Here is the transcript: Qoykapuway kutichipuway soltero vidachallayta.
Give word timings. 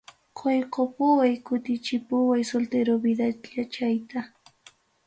Qoykapuway 0.39 1.33
kutichipuway 1.49 2.41
soltero 2.53 2.93
vidachallayta. 3.05 4.19